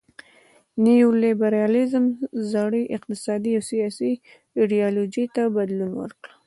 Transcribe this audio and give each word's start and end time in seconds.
نیو 0.85 1.09
لیبرالیزم 1.23 2.05
زړې 2.51 2.83
اقتصادي 2.95 3.51
او 3.57 3.63
سیاسي 3.71 4.11
ایډیالوژۍ 4.59 5.25
ته 5.35 5.43
بدلون 5.55 5.91
ورکړ. 6.01 6.29